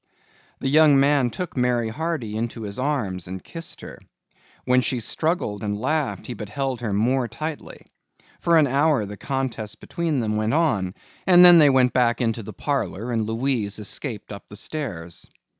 [0.59, 3.99] The young man took Mary Hardy into his arms and kissed her.
[4.65, 7.85] When she struggled and laughed, he but held her the more tightly.
[8.39, 10.95] For an hour the contest between them went on
[11.27, 15.27] and then they went back into the parlor and Louise escaped up the stairs.